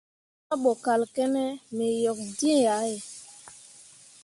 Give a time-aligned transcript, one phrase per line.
[0.49, 1.43] Mahbo kal kǝne
[1.75, 2.97] me yok dǝ̃ǝ̃ yah ye.